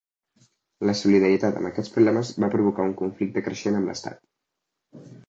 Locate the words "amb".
1.59-1.69, 3.81-3.91